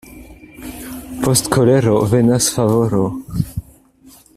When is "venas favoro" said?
2.15-3.07